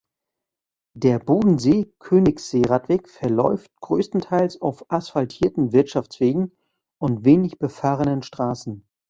[0.95, 6.53] Der Bodensee-Königssee-Radweg verläuft größtenteils auf asphaltierten Wirtschaftswegen
[6.99, 8.83] und wenig befahrenen Straßen.